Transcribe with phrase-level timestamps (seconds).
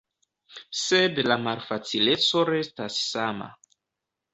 [0.83, 3.55] Sed la malfacileco restas sama.